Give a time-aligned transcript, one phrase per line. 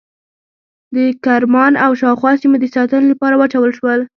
[0.95, 3.99] د کرمان او شاوخوا سیمو د ساتنې لپاره واچول شول.